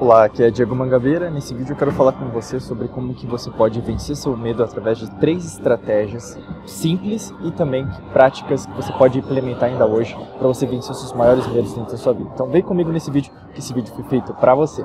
[0.00, 1.28] Olá, aqui é Diego Mangabeira.
[1.28, 4.62] Nesse vídeo eu quero falar com você sobre como que você pode vencer seu medo
[4.62, 10.46] através de três estratégias simples e também práticas que você pode implementar ainda hoje para
[10.46, 12.30] você vencer seus maiores medos dentro da sua vida.
[12.32, 14.84] Então vem comigo nesse vídeo, que esse vídeo foi feito para você.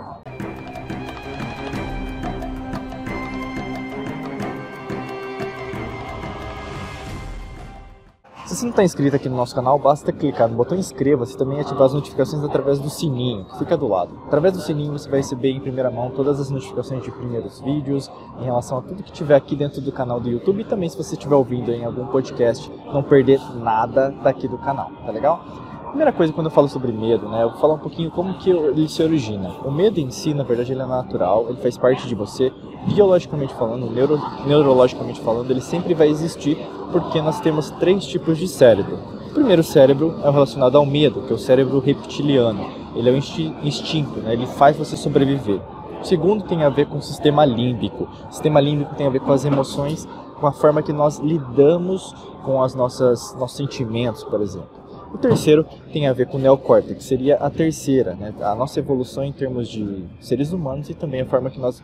[8.54, 11.38] Se você não está inscrito aqui no nosso canal, basta clicar no botão inscreva-se e
[11.40, 14.12] também ativar as notificações através do sininho, que fica do lado.
[14.28, 18.11] Através do sininho você vai receber em primeira mão todas as notificações de primeiros vídeos,
[18.39, 20.96] em relação a tudo que tiver aqui dentro do canal do YouTube e também se
[20.96, 25.44] você estiver ouvindo em algum podcast, não perder nada daqui do canal, tá legal?
[25.93, 28.50] Primeira coisa, quando eu falo sobre medo, né, eu vou falar um pouquinho como que
[28.50, 29.52] ele se origina.
[29.64, 32.52] O medo em si, na verdade, ele é natural, ele faz parte de você,
[32.88, 36.58] biologicamente falando, neuro, neurologicamente falando, ele sempre vai existir
[36.92, 38.97] porque nós temos três tipos de cérebro.
[39.30, 42.66] O primeiro cérebro é relacionado ao medo, que é o cérebro reptiliano.
[42.95, 45.61] Ele é o instinto, né, ele faz você sobreviver.
[46.02, 48.09] O segundo tem a ver com o sistema límbico.
[48.28, 52.16] O sistema límbico tem a ver com as emoções, com a forma que nós lidamos
[52.44, 54.83] com as nossas nossos sentimentos, por exemplo.
[55.14, 58.33] O terceiro tem a ver com o neocórtex, que seria a terceira, né?
[58.42, 61.83] a nossa evolução em termos de seres humanos e também a forma que nós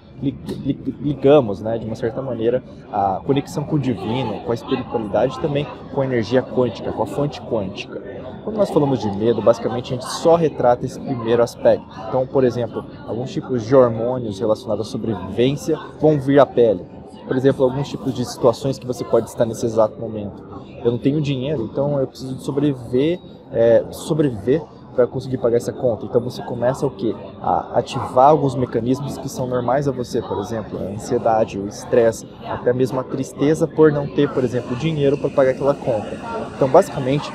[0.99, 5.41] ligamos, né, de uma certa maneira, a conexão com o divino, com a espiritualidade e
[5.41, 8.01] também com a energia quântica, com a fonte quântica.
[8.43, 11.85] Quando nós falamos de medo, basicamente a gente só retrata esse primeiro aspecto.
[12.07, 16.98] Então, por exemplo, alguns tipos de hormônios relacionados à sobrevivência vão vir à pele
[17.29, 20.43] por exemplo, alguns tipos de situações que você pode estar nesse exato momento.
[20.83, 23.19] Eu não tenho dinheiro, então eu preciso sobreviver,
[23.53, 24.63] é, sobreviver
[24.95, 26.07] para conseguir pagar essa conta.
[26.07, 27.15] Então você começa o que?
[27.39, 32.27] A ativar alguns mecanismos que são normais a você, por exemplo, a ansiedade, o estresse,
[32.47, 36.17] até mesmo a tristeza por não ter, por exemplo, dinheiro para pagar aquela conta.
[36.55, 37.31] Então, basicamente,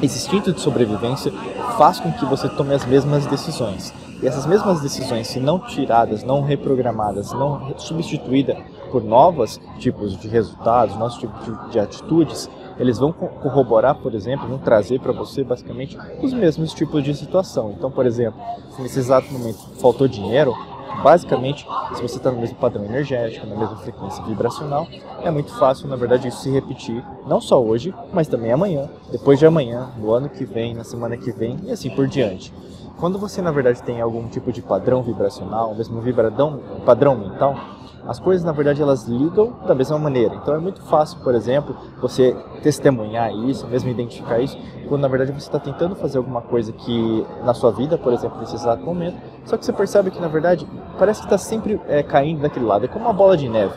[0.00, 1.32] esse instinto de sobrevivência
[1.76, 3.92] faz com que você tome as mesmas decisões.
[4.22, 8.56] E essas mesmas decisões, se não tiradas, não reprogramadas, não substituídas
[8.90, 14.48] por novos tipos de resultados, novos tipos de, de atitudes, eles vão corroborar, por exemplo,
[14.48, 17.74] vão trazer para você basicamente os mesmos tipos de situação.
[17.76, 18.40] Então, por exemplo,
[18.70, 20.54] se nesse exato momento faltou dinheiro,
[21.02, 24.86] basicamente, se você está no mesmo padrão energético, na mesma frequência vibracional,
[25.22, 29.38] é muito fácil, na verdade, isso se repetir, não só hoje, mas também amanhã, depois
[29.38, 32.52] de amanhã, no ano que vem, na semana que vem e assim por diante.
[32.98, 37.56] Quando você, na verdade, tem algum tipo de padrão vibracional, mesmo vibradão, padrão mental,
[38.08, 40.34] as coisas na verdade elas ligam da mesma maneira.
[40.36, 44.58] Então é muito fácil, por exemplo, você testemunhar isso, mesmo identificar isso,
[44.88, 48.40] quando na verdade você está tentando fazer alguma coisa que na sua vida, por exemplo,
[48.40, 50.66] nesse exato momento, só que você percebe que na verdade
[50.98, 52.86] parece que está sempre é, caindo daquele lado.
[52.86, 53.74] É como uma bola de neve.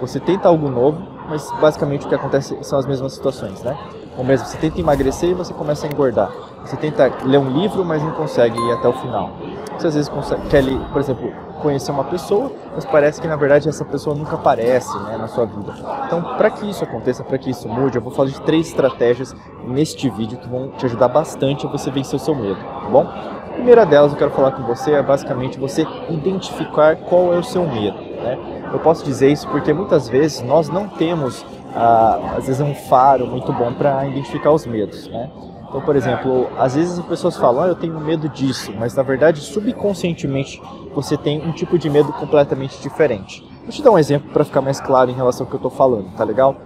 [0.00, 3.78] Você tenta algo novo, mas basicamente o que acontece são as mesmas situações, né?
[4.18, 6.30] Ou mesmo, você tenta emagrecer e você começa a engordar.
[6.62, 9.30] Você tenta ler um livro, mas não consegue ir até o final.
[9.78, 13.68] Você às vezes consegue, quer, por exemplo, conhecer uma pessoa, mas parece que na verdade
[13.68, 15.72] essa pessoa nunca aparece né, na sua vida.
[16.06, 19.34] Então, para que isso aconteça, para que isso mude, eu vou falar de três estratégias
[19.66, 23.02] neste vídeo que vão te ajudar bastante a você vencer o seu medo, tá bom?
[23.02, 27.42] A primeira delas eu quero falar com você é basicamente você identificar qual é o
[27.42, 27.98] seu medo.
[27.98, 28.38] Né?
[28.72, 33.26] Eu posso dizer isso porque muitas vezes nós não temos, ah, às vezes, um faro
[33.26, 35.06] muito bom para identificar os medos.
[35.08, 35.30] Né?
[35.68, 39.02] Então, por exemplo, às vezes as pessoas falam, ah, eu tenho medo disso, mas na
[39.02, 40.62] verdade, subconscientemente,
[40.94, 43.46] você tem um tipo de medo completamente diferente.
[43.62, 45.70] Vou te dar um exemplo para ficar mais claro em relação ao que eu estou
[45.70, 46.56] falando, tá legal?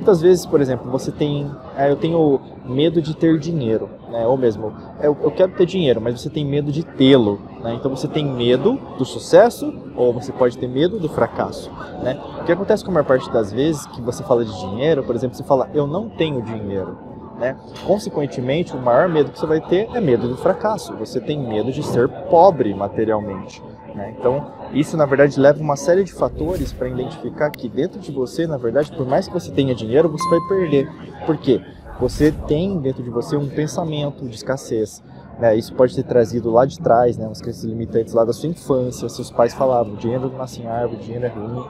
[0.00, 4.26] Muitas vezes, por exemplo, você tem, é, eu tenho medo de ter dinheiro, né?
[4.26, 4.72] Ou mesmo,
[5.02, 7.74] eu, eu quero ter dinheiro, mas você tem medo de tê-lo, né?
[7.74, 11.70] Então você tem medo do sucesso ou você pode ter medo do fracasso,
[12.02, 12.18] né?
[12.40, 15.14] O que acontece com a maior parte das vezes que você fala de dinheiro, por
[15.14, 16.96] exemplo, você fala, eu não tenho dinheiro,
[17.38, 17.54] né?
[17.86, 20.96] Consequentemente, o maior medo que você vai ter é medo do fracasso.
[20.96, 23.62] Você tem medo de ser pobre materialmente.
[23.94, 24.14] Né?
[24.18, 28.46] Então, isso na verdade leva uma série de fatores para identificar que dentro de você,
[28.46, 30.88] na verdade, por mais que você tenha dinheiro, você vai perder.
[31.26, 31.60] Por quê?
[31.98, 35.02] Você tem dentro de você um pensamento de escassez.
[35.38, 35.56] Né?
[35.56, 37.26] Isso pode ter trazido lá de trás, né?
[37.26, 39.08] umas crenças limitantes lá da sua infância.
[39.08, 41.64] Seus pais falavam: dinheiro não nasce em árvore, dinheiro é ruim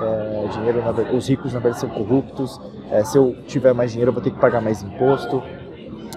[0.00, 2.60] é, dinheiro, na, os ricos na verdade são corruptos,
[2.90, 5.42] é, se eu tiver mais dinheiro eu vou ter que pagar mais imposto,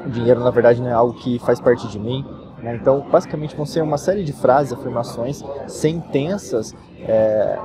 [0.05, 2.25] o dinheiro na verdade não é algo que faz parte de mim.
[2.57, 2.75] Né?
[2.75, 7.57] Então, basicamente vão ser uma série de frases, afirmações, sentenças, é,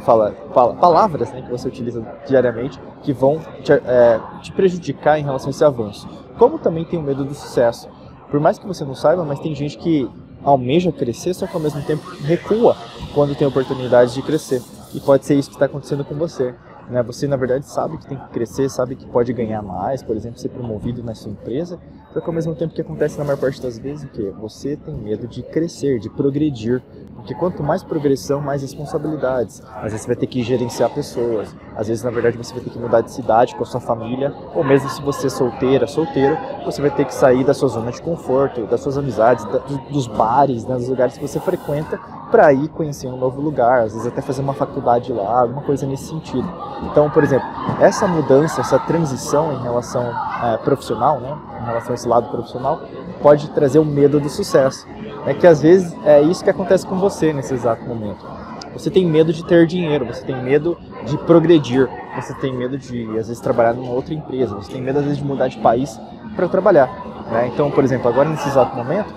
[0.00, 5.48] fala, palavras né, que você utiliza diariamente que vão te, é, te prejudicar em relação
[5.48, 6.08] a esse avanço.
[6.38, 7.88] Como também tem o medo do sucesso.
[8.30, 10.10] Por mais que você não saiba, mas tem gente que
[10.42, 12.76] almeja crescer, só que ao mesmo tempo recua
[13.14, 14.62] quando tem oportunidade de crescer.
[14.94, 16.54] E pode ser isso que está acontecendo com você.
[16.88, 17.02] Né?
[17.02, 20.38] Você, na verdade, sabe que tem que crescer, sabe que pode ganhar mais, por exemplo,
[20.38, 21.78] ser promovido na sua empresa,
[22.16, 24.74] só que ao mesmo tempo que acontece na maior parte das vezes, o que você
[24.74, 26.82] tem medo de crescer, de progredir.
[27.26, 29.60] Porque quanto mais progressão, mais responsabilidades.
[29.74, 32.70] Às vezes você vai ter que gerenciar pessoas, às vezes na verdade você vai ter
[32.70, 36.38] que mudar de cidade com a sua família, ou mesmo se você é solteira, solteiro,
[36.64, 39.58] você vai ter que sair da sua zona de conforto, das suas amizades, da,
[39.90, 41.98] dos bares, né, dos lugares que você frequenta,
[42.30, 45.84] para ir conhecer um novo lugar, às vezes até fazer uma faculdade lá, alguma coisa
[45.84, 46.48] nesse sentido.
[46.84, 47.46] Então, por exemplo,
[47.80, 50.04] essa mudança, essa transição em relação
[50.44, 52.82] é, profissional, né, em relação a esse lado profissional,
[53.20, 54.86] pode trazer o medo do sucesso.
[55.26, 58.24] É que às vezes é isso que acontece com você nesse exato momento.
[58.72, 63.06] Você tem medo de ter dinheiro, você tem medo de progredir, você tem medo de
[63.18, 65.98] às vezes trabalhar numa outra empresa, você tem medo às vezes de mudar de país
[66.36, 66.86] para trabalhar.
[67.30, 67.50] Né?
[67.52, 69.12] Então, por exemplo, agora nesse exato momento,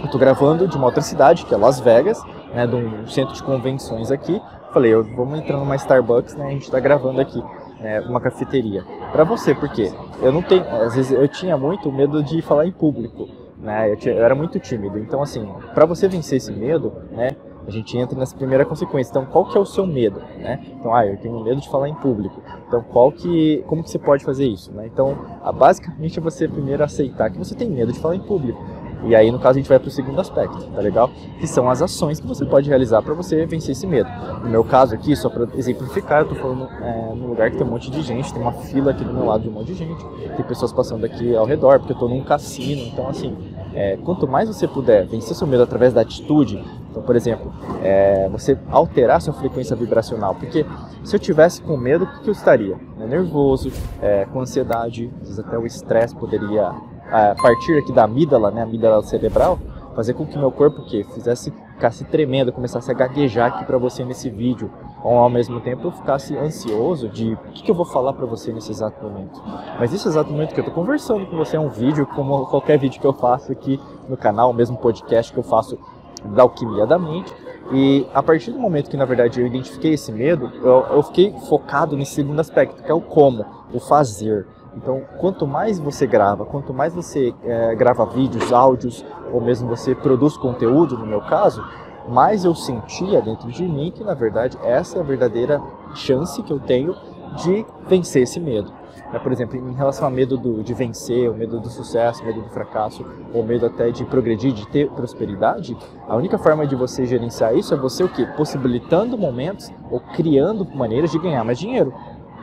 [0.00, 2.22] eu estou gravando de uma outra cidade, que é Las Vegas,
[2.52, 4.40] né, de um centro de convenções aqui.
[4.72, 7.42] Falei, eu, vamos entrar numa Starbucks, né, a gente está gravando aqui,
[7.80, 8.84] né, uma cafeteria.
[9.12, 9.90] Para você, por quê?
[10.20, 13.28] Eu não tenho, às vezes eu tinha muito medo de falar em público,
[13.60, 14.98] né, eu, tinha, eu era muito tímido.
[14.98, 17.30] Então, assim, para você vencer esse medo, né,
[17.68, 19.10] a gente entra nessa primeira consequência.
[19.10, 20.58] Então, qual que é o seu medo, né?
[20.72, 22.42] Então, ah, eu tenho medo de falar em público.
[22.66, 24.86] Então, qual que, como que você pode fazer isso, né?
[24.86, 28.58] Então, a, basicamente é você primeiro aceitar que você tem medo de falar em público.
[29.04, 31.10] E aí, no caso, a gente vai para o segundo aspecto, tá legal?
[31.38, 34.08] Que são as ações que você pode realizar para você vencer esse medo.
[34.42, 37.66] No meu caso aqui, só para exemplificar, eu tô falando é, num lugar que tem
[37.66, 39.74] um monte de gente, tem uma fila aqui do meu lado de um monte de
[39.74, 40.04] gente,
[40.36, 42.82] tem pessoas passando aqui ao redor, porque eu estou num cassino.
[42.82, 43.36] Então, assim,
[43.74, 48.28] é, quanto mais você puder vencer seu medo através da atitude, então, por exemplo, é,
[48.28, 50.64] você alterar sua frequência vibracional, porque
[51.04, 52.76] se eu tivesse com medo, o que eu estaria?
[52.96, 53.70] Nervoso,
[54.02, 56.72] é, com ansiedade, às vezes até o estresse poderia
[57.10, 59.58] a partir aqui da amígdala, né, amígdala cerebral,
[59.94, 64.04] fazer com que meu corpo que fizesse ficasse tremendo, começasse a gaguejar aqui para você
[64.04, 64.68] nesse vídeo,
[65.02, 68.26] ou ao mesmo tempo eu ficasse ansioso de o que, que eu vou falar para
[68.26, 69.40] você nesse exato momento.
[69.78, 72.78] Mas nesse exato momento que eu estou conversando com você é um vídeo, como qualquer
[72.78, 75.78] vídeo que eu faço aqui no canal, o mesmo podcast que eu faço
[76.24, 77.32] da Alquimia da Mente.
[77.72, 81.34] E a partir do momento que, na verdade, eu identifiquei esse medo, eu, eu fiquei
[81.48, 84.46] focado nesse segundo aspecto, que é o como, o fazer.
[84.74, 89.94] Então, quanto mais você grava, quanto mais você é, grava vídeos, áudios, ou mesmo você
[89.94, 91.62] produz conteúdo, no meu caso,
[92.08, 95.60] mais eu sentia dentro de mim que, na verdade, essa é a verdadeira
[95.94, 96.94] chance que eu tenho
[97.42, 98.72] de vencer esse medo.
[99.12, 102.26] É, por exemplo, em relação ao medo do, de vencer, o medo do sucesso, o
[102.26, 105.76] medo do fracasso, ou medo até de progredir, de ter prosperidade,
[106.06, 108.26] a única forma de você gerenciar isso é você o quê?
[108.36, 111.92] Possibilitando momentos ou criando maneiras de ganhar mais dinheiro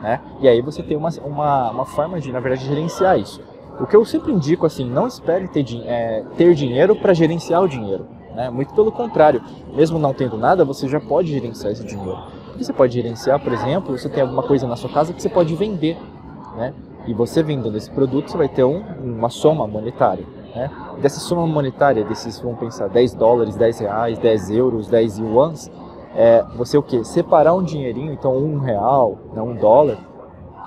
[0.00, 0.20] né?
[0.40, 3.40] E aí você tem uma, uma, uma forma de, na verdade, gerenciar isso.
[3.80, 7.68] O que eu sempre indico, assim, não espere ter, é, ter dinheiro para gerenciar o
[7.68, 8.06] dinheiro.
[8.36, 8.50] Né?
[8.50, 9.40] Muito pelo contrário,
[9.74, 12.18] mesmo não tendo nada, você já pode gerenciar esse dinheiro.
[12.58, 15.54] Você pode gerenciar, por exemplo, você tem alguma coisa na sua casa que você pode
[15.56, 15.96] vender.
[16.54, 16.74] Né?
[17.06, 20.24] E você vendendo esse produto, você vai ter um, uma soma monetária.
[20.54, 20.70] Né?
[21.00, 25.70] Dessa soma monetária, desses, vamos pensar, 10 dólares, 10 reais, 10 euros, 10 yuans,
[26.14, 27.04] é você o que?
[27.04, 29.98] Separar um dinheirinho, então um real, né, um dólar,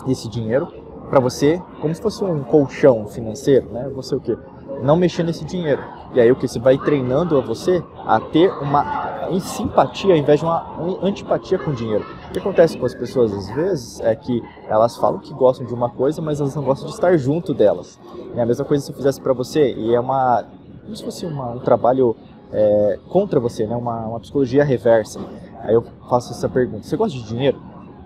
[0.07, 0.67] esse dinheiro,
[1.09, 3.89] para você, como se fosse um colchão financeiro, né?
[3.95, 4.37] Você o que?
[4.83, 5.81] Não mexer nesse dinheiro.
[6.13, 6.47] E aí o que?
[6.47, 10.65] Você vai treinando a você a ter uma simpatia ao invés de uma
[11.03, 12.03] antipatia com o dinheiro.
[12.29, 15.73] O que acontece com as pessoas às vezes é que elas falam que gostam de
[15.73, 17.99] uma coisa, mas elas não gostam de estar junto delas.
[18.35, 20.45] É a mesma coisa se eu fizesse para você, e é uma.
[20.83, 22.15] como se fosse uma, um trabalho
[22.51, 23.75] é, contra você, né?
[23.75, 25.19] Uma, uma, psicologia reversa.
[25.61, 27.61] Aí eu faço essa pergunta: você gosta de dinheiro?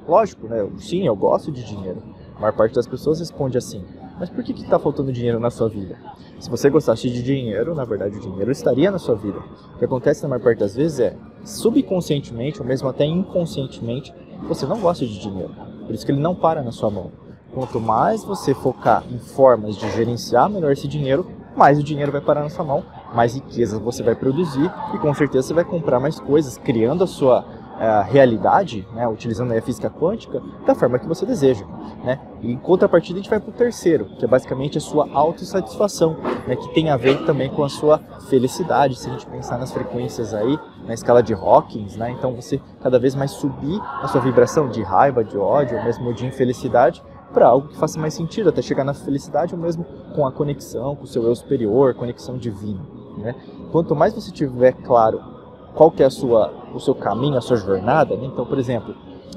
[0.07, 0.67] Lógico, né?
[0.77, 2.01] Sim, eu gosto de dinheiro.
[2.35, 3.83] A maior parte das pessoas responde assim:
[4.19, 5.97] mas por que está faltando dinheiro na sua vida?
[6.39, 9.39] Se você gostasse de dinheiro, na verdade o dinheiro estaria na sua vida.
[9.75, 14.13] O que acontece na maior parte das vezes é, subconscientemente ou mesmo até inconscientemente,
[14.47, 15.53] você não gosta de dinheiro.
[15.85, 17.11] Por isso que ele não para na sua mão.
[17.53, 22.21] Quanto mais você focar em formas de gerenciar melhor esse dinheiro, mais o dinheiro vai
[22.21, 25.99] parar na sua mão, mais riquezas você vai produzir e com certeza você vai comprar
[25.99, 31.07] mais coisas, criando a sua uh, realidade, né, utilizando a física quântica, da forma que
[31.07, 31.65] você deseja.
[32.03, 32.19] Né?
[32.41, 36.17] E em contrapartida a gente vai para o terceiro, que é basicamente a sua autossatisfação,
[36.47, 37.99] né, que tem a ver também com a sua
[38.29, 42.11] felicidade, se a gente pensar nas frequências aí, na escala de Hawkins, né?
[42.11, 46.13] então você cada vez mais subir a sua vibração de raiva, de ódio, ou mesmo
[46.13, 47.01] de infelicidade,
[47.33, 50.95] para algo que faça mais sentido, até chegar na felicidade ou mesmo com a conexão
[50.95, 52.81] com o seu eu superior, conexão divina.
[53.17, 53.35] Né?
[53.71, 55.32] Quanto mais você tiver claro
[55.73, 58.25] qual que é a sua, o seu caminho, a sua jornada, né?
[58.25, 58.95] então, por exemplo,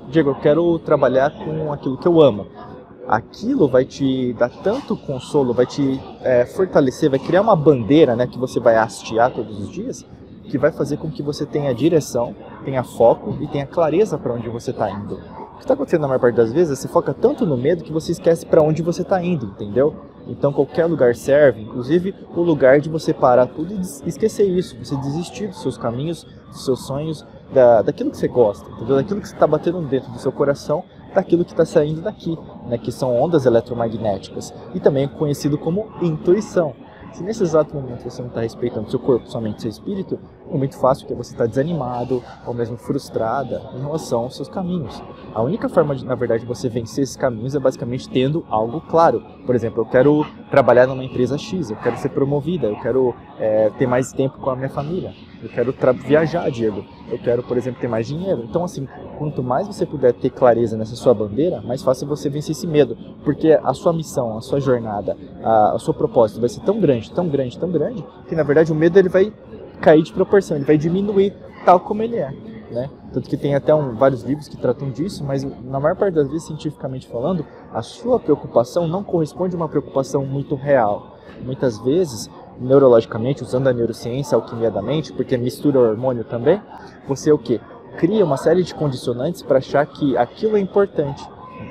[0.09, 2.47] Diego, eu quero trabalhar com aquilo que eu amo.
[3.09, 8.26] Aquilo vai te dar tanto consolo, vai te é, fortalecer, vai criar uma bandeira né,
[8.26, 10.05] que você vai hastear todos os dias,
[10.45, 14.49] que vai fazer com que você tenha direção, tenha foco e tenha clareza para onde
[14.49, 15.14] você está indo.
[15.14, 17.85] O que está acontecendo na maior parte das vezes é você foca tanto no medo
[17.85, 19.95] que você esquece para onde você está indo, entendeu?
[20.26, 24.97] Então qualquer lugar serve, inclusive o lugar de você parar tudo e esquecer isso, você
[24.97, 28.97] desistir dos seus caminhos, dos seus sonhos, da, daquilo que você gosta, entendeu?
[28.97, 30.83] daquilo que está batendo dentro do seu coração,
[31.14, 32.76] daquilo que está saindo daqui, né?
[32.76, 36.75] que são ondas eletromagnéticas, e também conhecido como intuição.
[37.12, 40.18] Se nesse exato momento você não está respeitando seu corpo, sua mente, seu espírito,
[40.50, 45.02] é muito fácil que você está desanimado ou mesmo frustrada em relação aos seus caminhos.
[45.37, 48.81] A única forma, de, na verdade, de você vencer esses caminhos é basicamente tendo algo
[48.81, 49.23] claro.
[49.45, 53.69] Por exemplo, eu quero trabalhar numa empresa X, eu quero ser promovida, eu quero é,
[53.78, 55.12] ter mais tempo com a minha família,
[55.43, 58.47] eu quero viajar, Diego, eu quero, por exemplo, ter mais dinheiro.
[58.49, 58.88] Então, assim,
[59.19, 62.97] quanto mais você puder ter clareza nessa sua bandeira, mais fácil você vencer esse medo,
[63.23, 67.12] porque a sua missão, a sua jornada, a, o seu propósito vai ser tão grande,
[67.12, 69.31] tão grande, tão grande, que na verdade o medo ele vai
[69.83, 71.35] cair de proporção, ele vai diminuir
[71.66, 72.55] tal como ele é.
[72.70, 72.90] Né?
[73.12, 76.28] Tanto que tem até um, vários livros que tratam disso, mas na maior parte das
[76.28, 81.16] vezes, cientificamente falando, a sua preocupação não corresponde a uma preocupação muito real.
[81.44, 86.61] Muitas vezes, neurologicamente, usando a neurociência, a alquimia da mente, porque mistura hormônio também,
[87.06, 87.61] você o que?
[87.99, 91.25] Cria uma série de condicionantes para achar que aquilo é importante,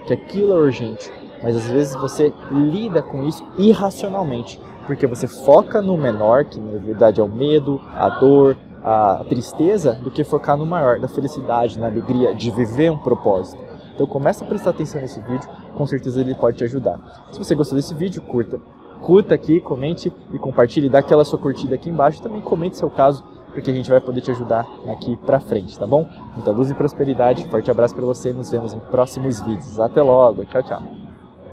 [0.07, 1.11] que aquilo é urgente.
[1.43, 6.79] Mas às vezes você lida com isso irracionalmente, porque você foca no menor, que na
[6.79, 8.55] verdade é o medo, a dor,
[8.87, 13.59] a tristeza, do que focar no maior, na felicidade, na alegria de viver um propósito.
[13.95, 16.99] Então começa a prestar atenção nesse vídeo, com certeza ele pode te ajudar.
[17.31, 18.59] Se você gostou desse vídeo, curta.
[19.01, 23.23] Curta aqui, comente e compartilhe, dá aquela sua curtida aqui embaixo, também comente seu caso,
[23.53, 26.07] porque a gente vai poder te ajudar aqui pra frente, tá bom?
[26.35, 29.79] Muita luz e prosperidade, forte abraço para você, nos vemos em próximos vídeos.
[29.79, 31.04] Até logo, tchau, tchau.